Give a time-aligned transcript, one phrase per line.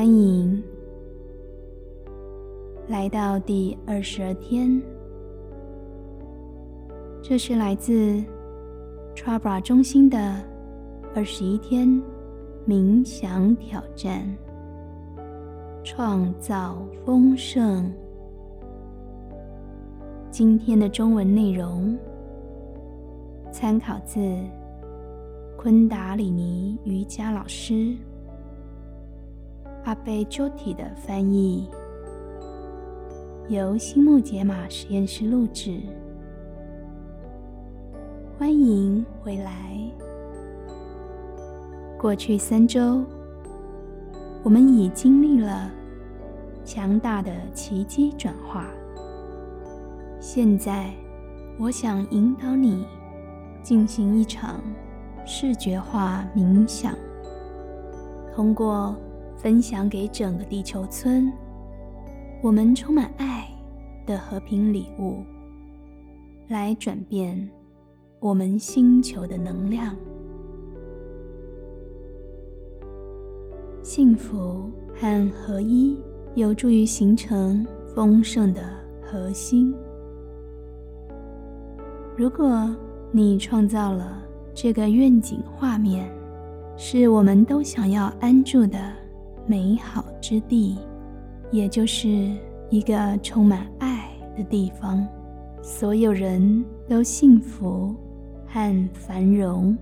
[0.00, 0.62] 欢迎
[2.88, 4.80] 来到第二十二天。
[7.22, 8.24] 这是来自
[9.14, 10.42] Trabra 中心的
[11.14, 11.86] 二十一天
[12.66, 14.26] 冥想挑战，
[15.84, 17.92] 创造丰盛。
[20.30, 21.94] 今天的中文内容
[23.52, 24.18] 参考自
[25.58, 27.94] 昆达里尼瑜伽老师
[29.84, 31.66] 阿贝 Joti 的翻译，
[33.48, 35.80] 由新木解码实验室录制。
[38.38, 39.52] 欢迎回来。
[41.98, 43.02] 过去三周，
[44.42, 45.70] 我们已经历了
[46.62, 48.66] 强大的奇迹转化。
[50.20, 50.90] 现在，
[51.58, 52.86] 我想引导你
[53.62, 54.60] 进行一场
[55.24, 56.94] 视觉化冥想，
[58.34, 58.94] 通过
[59.42, 61.32] 分享给整个地球村
[62.42, 63.48] 我们充满爱
[64.04, 65.24] 的和平礼物，
[66.48, 67.48] 来转变。
[68.18, 69.96] 我们星球的能量，
[73.82, 75.98] 幸福和合一
[76.34, 78.62] 有助于形成丰盛的
[79.00, 79.74] 核心。
[82.14, 82.76] 如果
[83.10, 84.22] 你创造了
[84.54, 86.06] 这个愿景画面，
[86.76, 88.78] 是我们都想要安住的
[89.46, 90.78] 美好之地，
[91.50, 92.08] 也就是
[92.68, 95.06] 一个充满爱的地方，
[95.62, 97.94] 所有人都幸福。
[98.52, 99.78] 和繁荣，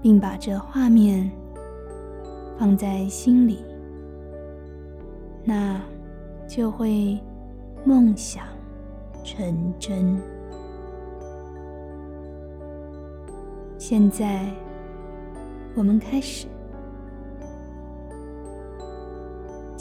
[0.00, 1.28] 并把这画面
[2.56, 3.64] 放在心里，
[5.44, 5.80] 那
[6.46, 7.18] 就会
[7.84, 8.44] 梦想
[9.24, 10.16] 成真。
[13.76, 14.46] 现在，
[15.74, 16.46] 我们开始，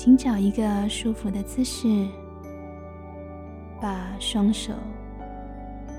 [0.07, 2.07] 请找一个舒服的姿势，
[3.81, 4.72] 把双手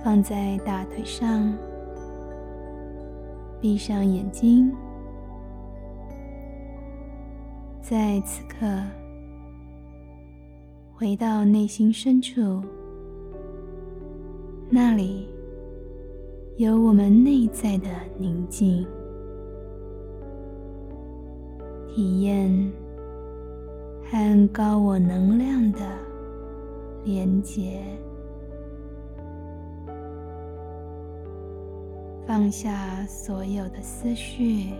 [0.03, 1.53] 放在大腿上。
[3.61, 4.73] 闭上眼睛，
[7.83, 8.67] 在此刻
[10.95, 12.63] 回到内心深处，
[14.71, 15.29] 那里
[16.57, 18.87] 有我们内在的宁静，
[21.95, 22.49] 体验
[24.11, 25.81] 和高我能量的
[27.05, 27.83] 连接。
[32.27, 34.73] 放下所有的思绪，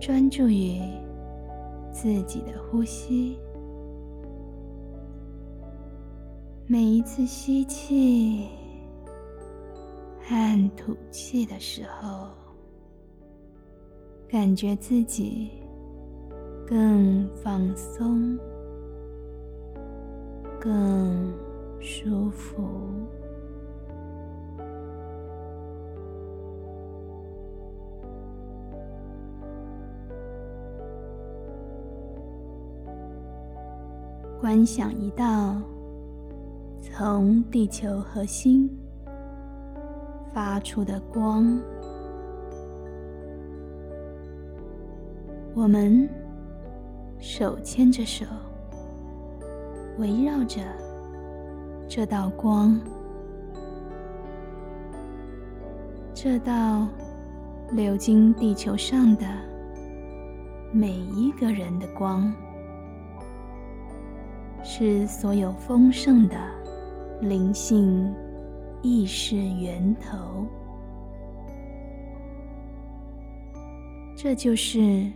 [0.00, 0.80] 专注于
[1.90, 3.38] 自己的呼吸。
[6.66, 8.48] 每一次吸气
[10.20, 12.28] 和吐气的时候，
[14.28, 15.50] 感觉自己
[16.72, 18.38] 更放松、
[20.58, 21.30] 更
[21.78, 22.62] 舒服。
[34.40, 35.60] 观想一道
[36.80, 38.66] 从地球核心
[40.32, 41.60] 发出的光，
[45.54, 46.08] 我们
[47.22, 48.26] 手牵着手，
[49.96, 50.60] 围绕着
[51.88, 52.76] 这道光，
[56.12, 56.88] 这道
[57.70, 59.24] 流经地球上的
[60.72, 62.30] 每一个人的光。
[64.64, 66.36] 是所有丰盛的
[67.20, 68.12] 灵性
[68.82, 70.44] 意识源头，
[74.16, 75.08] 这就是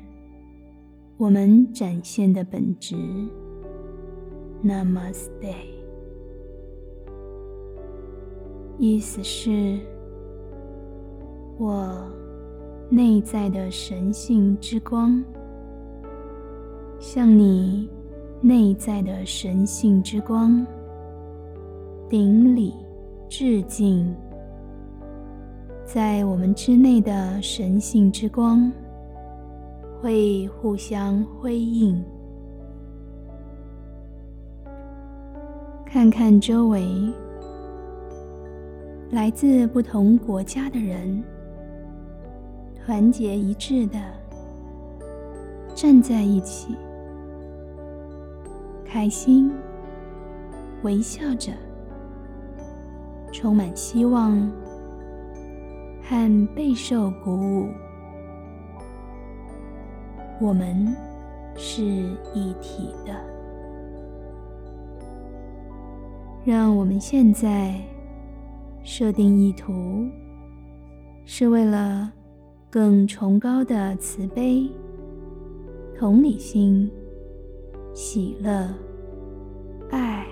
[1.19, 2.97] 我们展现的本质。
[4.65, 5.55] Namaste，
[8.79, 9.79] 意思是，
[11.59, 12.07] 我
[12.91, 15.23] 内在的神性之光
[16.99, 17.89] 向你。
[18.43, 20.65] 内在的神性之光，
[22.07, 22.75] 顶礼
[23.31, 24.15] 致敬，
[25.87, 28.71] 在我们之内的神性之光
[30.01, 32.05] 会互相辉映。
[35.85, 36.87] 看看周围
[39.11, 41.23] 来自不同国家的人，
[42.85, 43.99] 团结一致的
[45.75, 46.77] 站在一起。
[48.85, 49.51] 开心，
[50.83, 51.53] 微笑着，
[53.33, 54.51] 充满希望
[56.03, 57.69] 和备受鼓舞。
[60.41, 60.95] 我们
[61.57, 61.85] 是
[62.35, 63.15] 一体的。
[66.45, 67.81] 让我们现在
[68.83, 69.73] 设定意图，
[71.25, 72.13] 是为了
[72.71, 74.71] 更崇高的慈悲、
[75.99, 76.91] 同理心、
[77.95, 78.69] 喜乐、
[79.91, 80.27] 爱、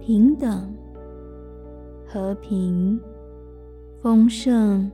[0.00, 0.74] 平等、
[2.06, 3.00] 和平。
[4.00, 4.92] 丰盛，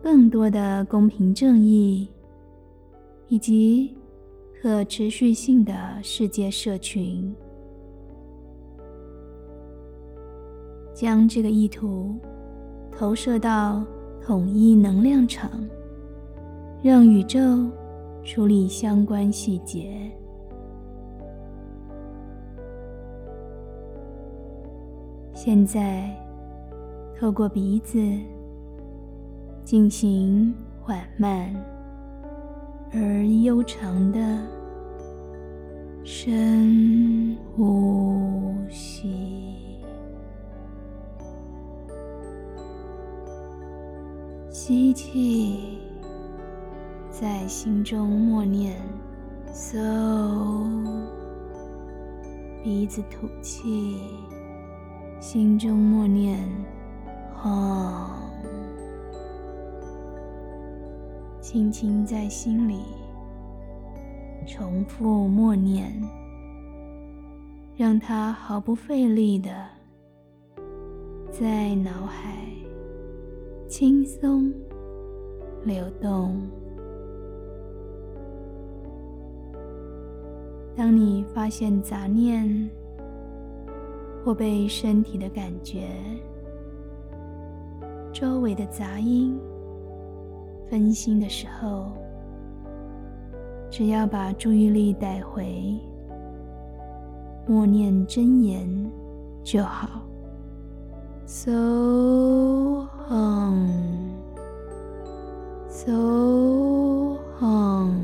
[0.00, 2.08] 更多的公平正义，
[3.28, 3.96] 以及
[4.60, 5.72] 可持续性的
[6.02, 7.34] 世界社群，
[10.92, 12.14] 将这个意图
[12.90, 13.84] 投射到
[14.22, 15.50] 统一能量场，
[16.82, 17.40] 让宇宙
[18.22, 20.10] 处理相关细节。
[25.32, 26.14] 现在。
[27.16, 27.96] 透过鼻子
[29.64, 31.54] 进行缓慢
[32.96, 34.20] 而悠长的
[36.04, 39.82] 深呼吸，
[44.48, 45.80] 吸气，
[47.10, 48.80] 在心中默念
[49.52, 49.78] “so”，
[52.62, 53.98] 鼻子吐气，
[55.18, 56.38] 心中默念。
[57.42, 58.08] 哦，
[61.54, 62.80] 轻轻在心里
[64.44, 65.88] 重复默念，
[67.76, 69.54] 让它毫不费力的
[71.30, 72.44] 在脑海
[73.68, 74.52] 轻松
[75.62, 76.42] 流动。
[80.74, 82.68] 当你发现杂念
[84.24, 85.86] 或被身体的感觉，
[88.12, 89.38] 周围的杂音
[90.74, 91.92] 分心的时候，
[93.70, 95.78] 只要把注意力带回，
[97.46, 98.68] 默念真言
[99.44, 100.02] 就好。
[101.26, 103.68] So hum,
[105.68, 105.92] so
[107.38, 107.94] hum，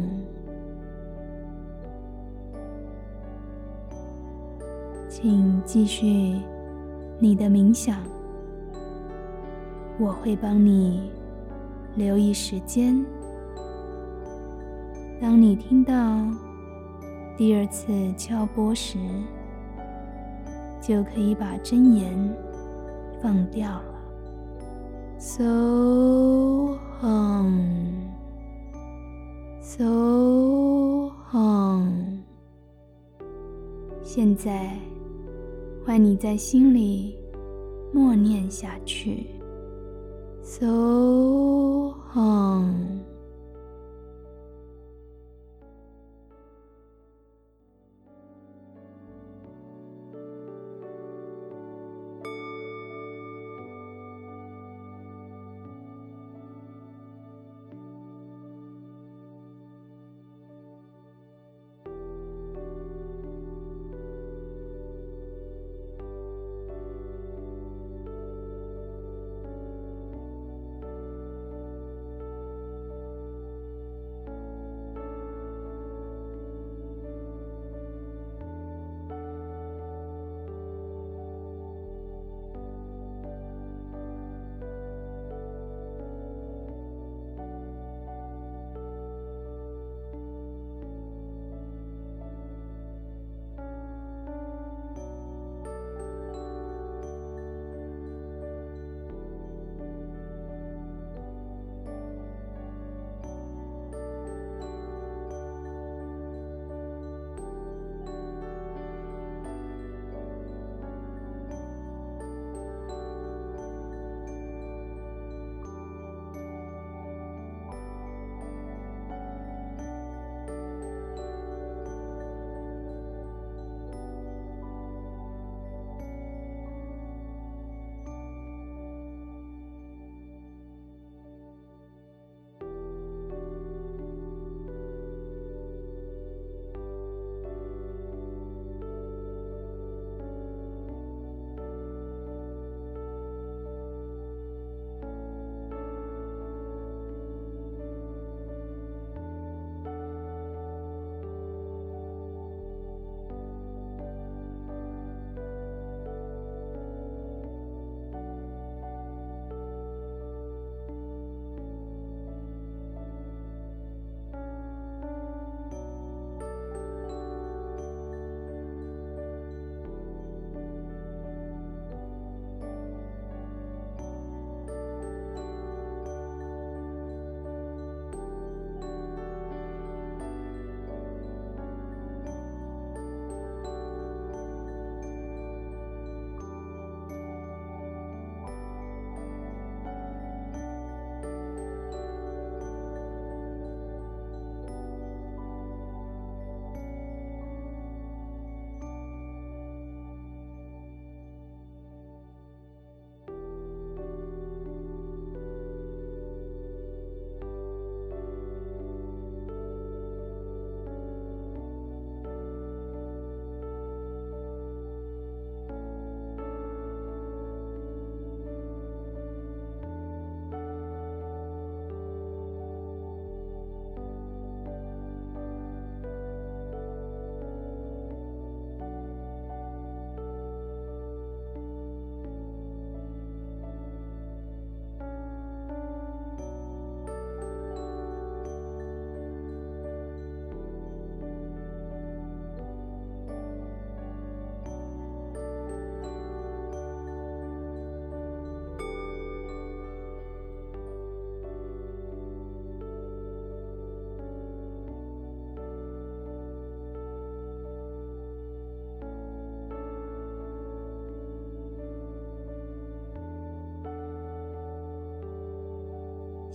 [5.08, 6.40] 请继续
[7.18, 7.98] 你的冥想。
[9.98, 11.10] 我会帮你
[11.96, 13.04] 留意时间。
[15.20, 15.94] 当你听到
[17.36, 18.98] 第二次敲钵时，
[20.80, 22.34] 就可以把真言
[23.22, 23.94] 放掉了。
[25.18, 28.08] So hum,
[29.60, 32.20] so hum。
[34.02, 34.76] 现在
[35.84, 37.18] 换你在心里
[37.92, 39.39] 默念下去。
[40.50, 43.09] so on.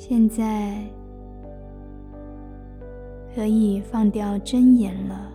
[0.08, 0.78] 现在
[3.34, 5.32] 可以放掉真言了，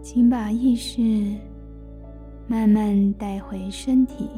[0.00, 1.02] 请把意识
[2.46, 4.30] 慢慢带回身体，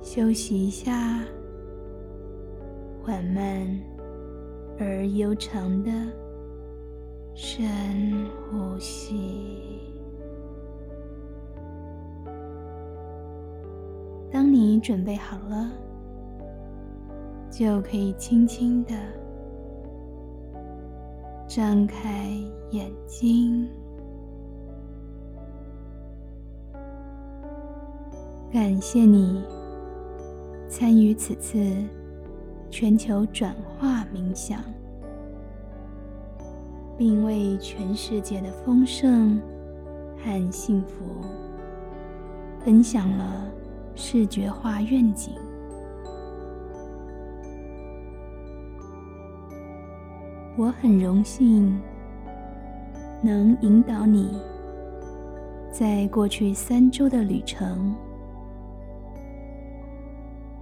[0.00, 1.18] 休息一下，
[3.02, 3.66] 缓慢
[4.78, 5.90] 而悠长的
[7.34, 7.66] 深
[8.48, 9.91] 呼吸。
[14.52, 15.70] 你准备好了，
[17.50, 18.92] 就可以轻轻的
[21.48, 22.28] 张开
[22.70, 23.66] 眼睛。
[28.52, 29.42] 感谢你
[30.68, 31.58] 参与此次
[32.68, 34.60] 全球转化冥想，
[36.98, 39.40] 并为全世界的丰盛
[40.18, 41.06] 和幸福
[42.62, 43.50] 分享了。
[43.94, 45.34] 视觉化愿景。
[50.56, 51.80] 我很荣幸
[53.22, 54.38] 能引导你
[55.70, 57.94] 在过去三周的旅程，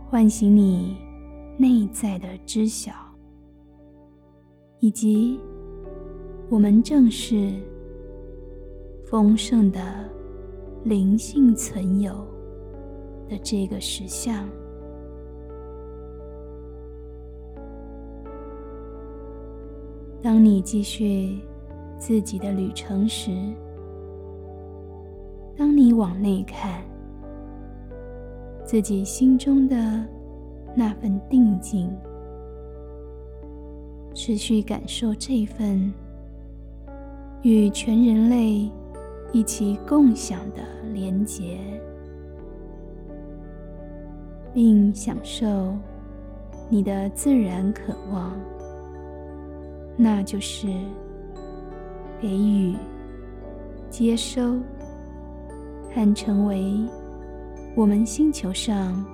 [0.08, 0.96] 唤醒你
[1.58, 2.92] 内在的知晓，
[4.78, 5.40] 以及
[6.49, 7.52] 我们正是
[9.10, 9.80] 丰盛的
[10.84, 12.29] 灵性存有。
[13.30, 14.46] 的这个实相。
[20.20, 21.38] 当你继续
[21.96, 23.30] 自己的旅程时，
[25.56, 26.82] 当你往内看，
[28.64, 29.76] 自己心中的
[30.75, 31.90] 那份定静，
[34.12, 35.90] 持续感受这份
[37.42, 38.70] 与全人类
[39.32, 41.58] 一起共享的连结。
[44.52, 45.75] 并享受
[46.69, 48.33] 你的自然渴望，
[49.97, 50.66] 那就是
[52.21, 52.75] 给予、
[53.88, 54.59] 接收
[55.92, 56.75] 和成为
[57.76, 59.04] 我们星球上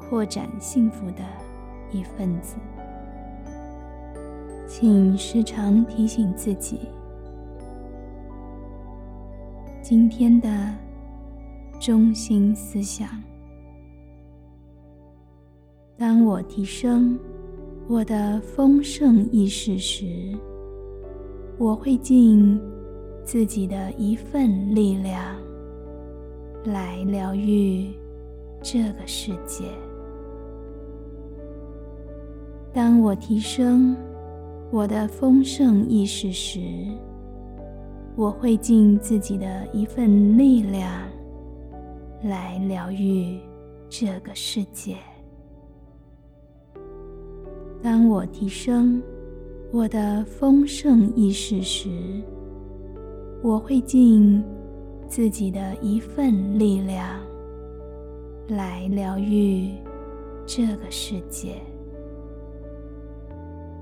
[0.00, 1.22] 扩展幸福的
[1.90, 2.56] 一份子。
[4.66, 6.80] 请时常提醒自己，
[9.82, 10.74] 今天的
[11.80, 13.08] 中心思想。
[15.98, 17.18] 当我提升
[17.88, 20.06] 我的丰盛意识时，
[21.58, 22.60] 我会尽
[23.24, 25.36] 自己的一份力量
[26.66, 27.90] 来疗愈
[28.62, 29.64] 这个世界。
[32.72, 33.96] 当我提升
[34.70, 36.60] 我的丰盛意识时，
[38.14, 41.08] 我会尽自己的一份力量
[42.22, 43.40] 来疗愈
[43.88, 44.94] 这个世界。
[47.82, 49.02] 当我提升
[49.70, 51.88] 我的丰盛意识时，
[53.42, 54.42] 我会尽
[55.06, 57.20] 自己的一份力量
[58.48, 59.70] 来疗愈
[60.44, 61.54] 这个世界。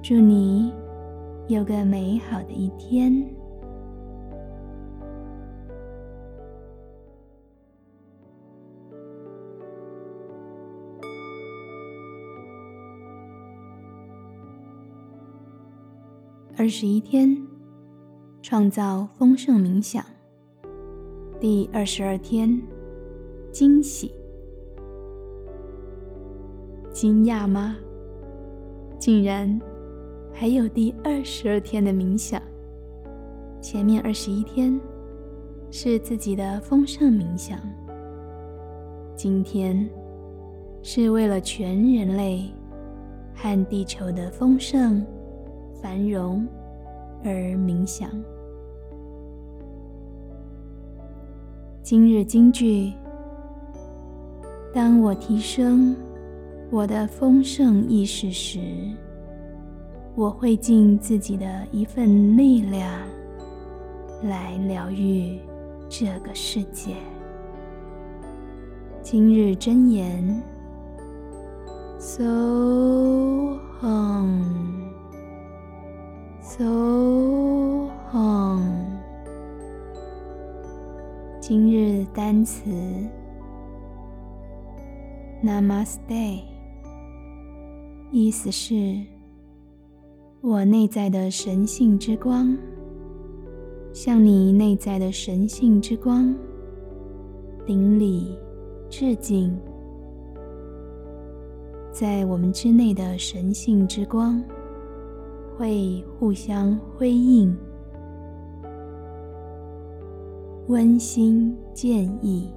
[0.03, 0.73] 祝你
[1.49, 3.36] 有个美好的一天。
[16.59, 17.37] 二十一天，
[18.41, 20.03] 创造丰盛冥想。
[21.39, 22.59] 第二十二天，
[23.53, 24.11] 惊喜。
[26.91, 27.77] 惊讶吗？
[28.99, 29.61] 竟然
[30.33, 32.41] 还有第二十二天的冥想。
[33.61, 34.81] 前面二十一天
[35.71, 37.61] 是自己的丰盛冥想，
[39.15, 39.87] 今天
[40.83, 42.51] 是为了全人类
[43.35, 45.05] 和地球的丰盛。
[45.80, 46.47] 繁荣
[47.25, 48.11] 而冥想。
[51.83, 52.92] 今日金句：
[54.75, 55.95] 当我提升
[56.71, 58.59] 我的丰盛意识时，
[60.14, 62.90] 我会尽自己的一份力量
[64.25, 65.38] 来疗愈
[65.88, 66.97] 这个世界。
[69.02, 70.42] 今日真言
[71.99, 72.25] ：So
[73.80, 74.42] hum。
[76.49, 79.00] So on，。
[81.41, 82.71] 今日单词。
[85.43, 86.43] ：Namaste，
[88.12, 89.03] 意思是
[90.41, 92.57] 我内在的神性之光，
[93.93, 96.33] 向你内在的神性之光
[97.67, 98.38] 顶礼
[98.88, 99.53] 致敬，
[101.91, 104.41] 在我们之内的神性之光。
[105.57, 107.57] 会互相辉映。
[110.69, 112.53] 温馨建议：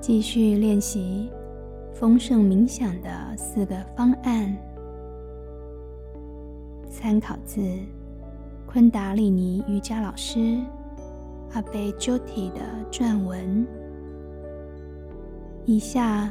[0.00, 1.30] 继续练习
[1.92, 4.54] 丰盛冥想的四个方案。
[6.90, 7.60] 参考自
[8.66, 10.58] 昆达里尼瑜伽老师
[11.52, 13.66] 阿贝 Jyoti 的撰文。
[15.64, 16.30] 以下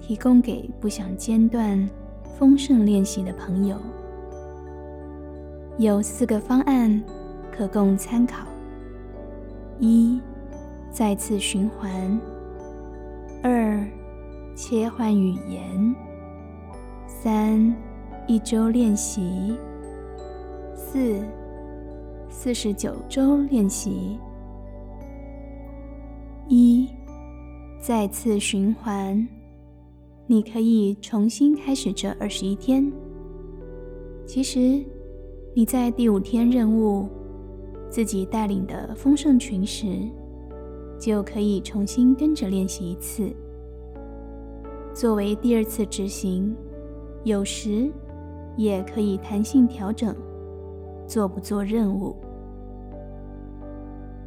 [0.00, 1.88] 提供给不想间断
[2.38, 3.76] 丰盛练习的朋友，
[5.76, 7.02] 有四个方案
[7.50, 8.46] 可供参考：
[9.80, 10.20] 一、
[10.88, 12.16] 再次循环；
[13.42, 13.84] 二、
[14.54, 15.92] 切换语言；
[17.08, 17.74] 三、
[18.28, 19.56] 一周练习。
[20.76, 21.20] 四
[22.28, 24.16] 四十九周练习，
[26.46, 26.88] 一
[27.80, 29.26] 再次循环。
[30.28, 32.90] 你可以重新开始这二十一天。
[34.24, 34.82] 其实
[35.56, 37.08] 你在第五天任务
[37.88, 39.86] 自己带领的丰盛群时，
[40.98, 43.30] 就可以重新跟着练习一次，
[44.92, 46.52] 作为第二次执行。
[47.22, 47.88] 有时
[48.56, 50.14] 也可以弹性调整。
[51.06, 52.16] 做不做任务？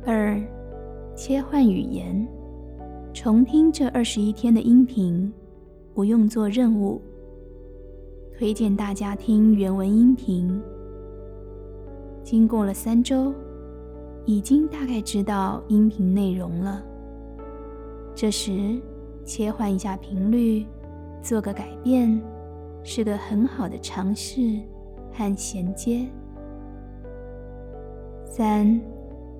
[0.05, 0.39] 二、
[1.15, 2.25] 切换语言，
[3.13, 5.33] 重听这二十一天的音频，
[5.93, 7.01] 不用做任务。
[8.37, 10.61] 推荐大家听原文音频。
[12.27, 13.33] 经过了三周，
[14.25, 16.83] 已经大概知道音频内容了。
[18.13, 18.81] 这时
[19.23, 20.65] 切换一下频率，
[21.21, 22.21] 做个改变，
[22.83, 24.59] 是个很好的尝试
[25.13, 26.05] 和衔接。
[28.25, 28.77] 三，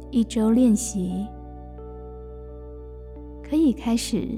[0.10, 1.28] 一周练习
[3.44, 4.30] 可以开始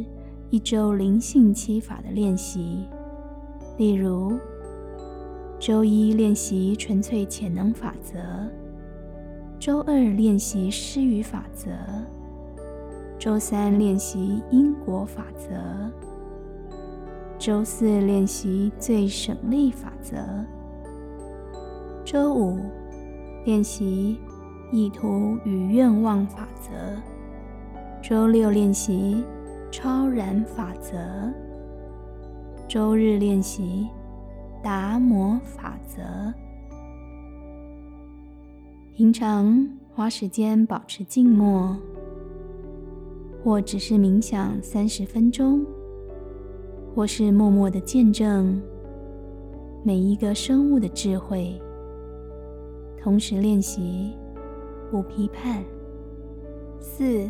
[0.49, 2.87] 一周灵性七法的练习，
[3.77, 4.33] 例如：
[5.59, 8.17] 周一练习纯粹潜能法则，
[9.59, 11.69] 周二练习施语法则，
[13.19, 15.49] 周三练习因果法则，
[17.37, 20.17] 周四练习最省力法则，
[22.05, 22.57] 周五
[23.45, 24.17] 练习。
[24.71, 26.69] 意图与愿望法则，
[28.07, 29.23] 周六练习
[29.71, 30.95] 超然法则，
[32.67, 33.87] 周日练习
[34.61, 36.01] 达摩法则。
[38.93, 41.75] 平常花时间保持静默，
[43.43, 45.65] 或只是冥想三十分钟，
[46.93, 48.61] 或是默默的见证
[49.83, 51.61] 每一个生物的智慧，
[53.01, 54.13] 同时练习。
[54.91, 55.63] 不批判。
[56.79, 57.27] 四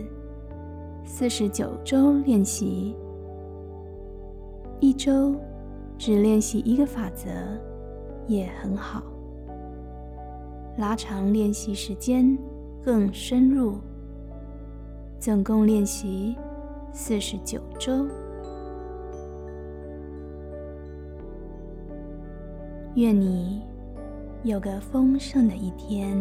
[1.04, 2.96] 四十九周练习，
[4.80, 5.36] 一周
[6.00, 7.28] 只练习一个法则
[8.26, 9.04] 也很好。
[10.78, 12.38] 拉长练习时间
[12.82, 13.76] 更深入，
[15.20, 16.38] 总共练习
[16.94, 18.08] 四十九周。
[22.96, 23.62] 愿你
[24.44, 26.18] 有个丰盛的一天。